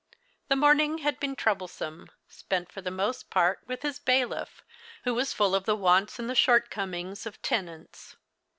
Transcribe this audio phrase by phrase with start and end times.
[0.47, 4.63] The morning had been trouble some, spent for the most part with his bailiff,
[5.03, 8.15] who \\as full of the wants and the shortcomings of tenants.